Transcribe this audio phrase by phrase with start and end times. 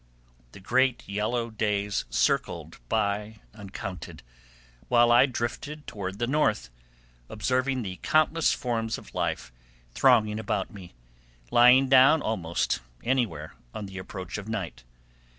[0.53, 4.23] The great yellow days circled by uncounted,
[4.87, 6.71] while I drifted toward the north,
[7.29, 9.51] observing the countless forms of life
[9.93, 10.95] thronging about me,
[11.51, 14.83] lying down almost anywhere on the approach of night.